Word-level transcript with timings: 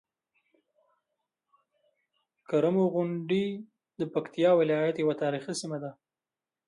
کرمو 2.49 2.85
غونډۍ 2.93 3.47
د 3.99 4.01
پکتيکا 4.13 4.51
ولايت 4.61 4.95
یوه 5.03 5.15
تاريخي 5.23 5.53
سيمه 5.61 5.77
ده. 5.83 5.91